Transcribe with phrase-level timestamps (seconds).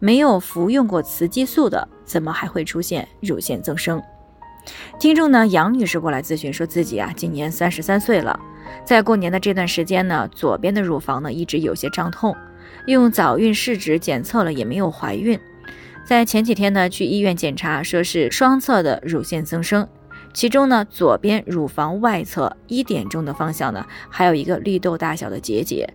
[0.00, 4.02] 没有服用过雌激素的，怎么还会出现乳腺增生？
[4.98, 8.38] 听众呢，杨女士过来咨询，说自己啊，今年三十三岁了，
[8.84, 12.36] 在过年的这段时间呢，左边的乳房呢一直有些胀痛，
[12.86, 15.38] 用早孕试纸检测了也没有怀孕，
[16.06, 19.88] 在前几天呢去医院检查，说是双侧的乳腺增生，
[20.34, 25.88] 其中呢左边乳房外侧一点钟的方向呢还有一个绿豆大小的结节。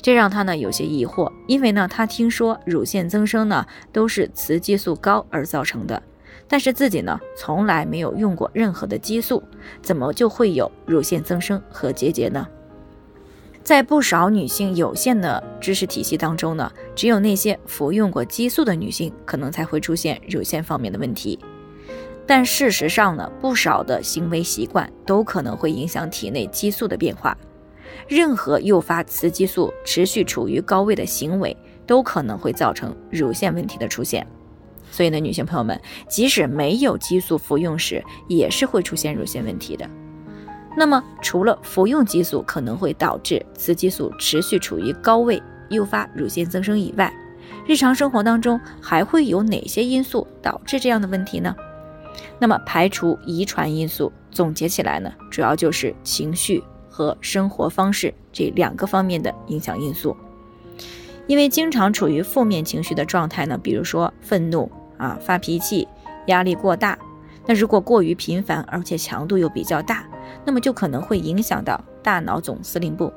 [0.00, 6.02] 这让他呢有些疑惑，因为呢他听说乳腺增生呢都是雌激素高而造成的，
[6.46, 9.42] 但是自己呢从来没有用过任何的激素，
[9.82, 12.46] 怎么就会有乳腺增生和结节呢？
[13.64, 21.38] 在不少女性有限的知识体系当中呢，只有那些服用过激素的女性可能才会出现乳腺方面的问题，
[22.24, 27.36] 但事实上呢，不少的行为习惯都可能会影响体内激素的变化。
[28.06, 34.26] 任何诱发雌激素持续处于高位的行为，都可能会造成乳腺问题的出现。
[34.90, 39.88] 所以呢，女性朋友们，即使没有激素服用时，也是会出现乳腺问题的。
[40.76, 47.12] 那么，除了服用激素可能会导致雌激素持续处于高位，诱发乳腺增生以外，
[47.66, 51.54] 日常生活当中还会有哪些因素导致这样的问题呢？
[52.38, 56.62] 那么，排除遗传因素，总结起来呢，主要就是情绪。
[56.98, 60.16] 和生活方式这两个方面的影响因素，
[61.28, 65.86] 因为经常处于负面情绪的状态呢，比如说愤怒啊、发脾气、
[66.26, 66.98] 压力过大，
[67.46, 70.04] 那如果过于频繁，而且强度又比较大，
[70.44, 73.12] 那么就可能会影响到大脑总司令部，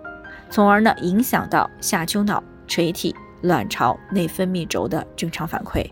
[0.51, 5.83] 从而呢影响到下丘脑、垂体、卵巢内分泌轴的正常反馈，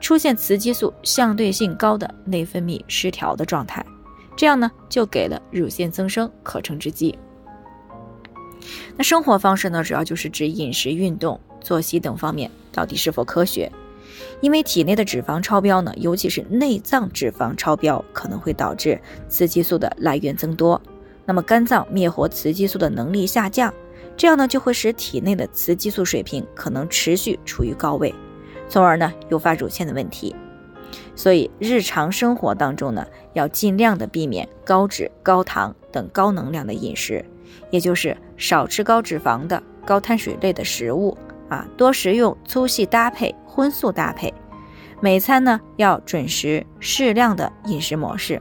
[0.00, 3.86] 出现雌激素相对性高的内分泌失调的状态。
[4.36, 7.18] 这样呢，就给了乳腺增生可乘之机。
[8.96, 13.70] 那生活方式呢，主要就是指饮食、运动、作息等方面到底是否科学。
[14.40, 20.80] 因为体内的脂肪超标呢，尤其是内脏脂肪超标，可能会导致雌激素的来源增多，
[21.24, 23.72] 那么肝脏灭活雌激素的能力下降，
[24.16, 28.14] 这样呢，就会使体内的雌激素水平可能持续处于高位，
[28.68, 30.34] 从而呢，诱发乳腺的问题。
[31.14, 37.24] 所以日常生活当中呢，要尽量的避免高脂、高糖等高能量的饮食，
[37.70, 41.16] 也就是少吃高脂肪的、高碳水类的食物
[41.48, 44.32] 啊，多食用粗细搭配、荤素搭配。
[45.00, 48.40] 每餐呢要准时、适量的饮食模式。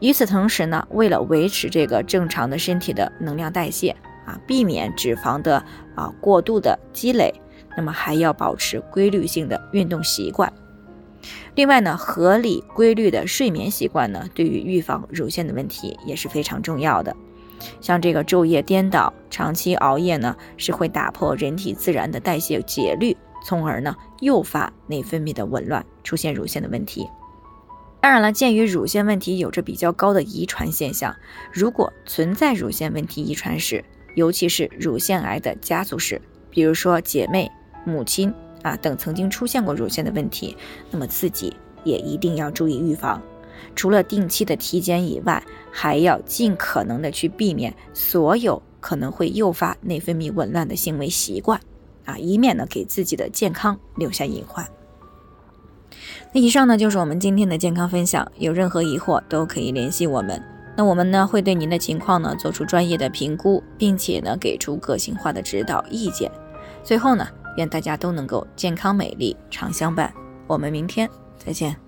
[0.00, 5.64] 与此同时呢，为了维持这个正常的身体的能量代谢啊，避免脂肪的
[5.94, 7.32] 啊过度的积累，
[7.76, 10.52] 那么还要保持规律性的运动习惯。
[11.54, 17.14] 另外呢，合理规律的睡眠习惯呢，对于预防乳腺的问题也是非常重要的。
[17.80, 27.08] 像这个昼夜颠倒、长期熬夜呢，是会打破人体自然的代谢节律，从而呢诱发内分泌的紊乱，出现乳腺的问题。
[28.00, 31.14] 当然了，鉴于乳腺问题有着比较高的遗传现象，
[31.50, 33.82] 如果存在乳腺问题遗传史，
[34.14, 36.20] 尤其是乳腺癌的家族史，
[36.50, 37.50] 比如说姐妹、
[37.86, 38.34] 母亲。
[38.64, 40.56] 啊，等曾经出现过乳腺的问题，
[40.90, 41.54] 那么自己
[41.84, 43.22] 也一定要注意预防。
[43.76, 51.60] 除了定期的体检以外，还要尽可能的去避免所有可能会诱发内分泌紊乱的行为习惯，
[52.06, 54.66] 啊，以免呢给自己的健康留下隐患。
[56.32, 60.42] 那以上呢就是我们今天的健康分享，有任何疑惑都可以联系我们。
[60.74, 66.30] 那我们呢会对您的情况呢做出专业的评估，并且呢给出个性化的指导意见。
[66.82, 67.28] 最后呢。
[67.56, 70.12] 愿大家都能够健康美丽常相伴。
[70.46, 71.83] 我们明天再见。